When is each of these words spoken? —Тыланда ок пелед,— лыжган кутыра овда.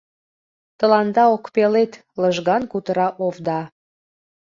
—Тыланда 0.77 1.23
ок 1.35 1.43
пелед,— 1.55 1.91
лыжган 2.21 2.63
кутыра 2.71 3.07
овда. 3.25 3.61